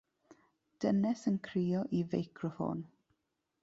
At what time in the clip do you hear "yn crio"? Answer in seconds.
1.33-1.85